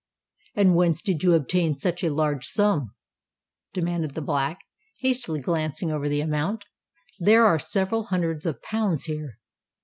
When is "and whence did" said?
0.55-1.21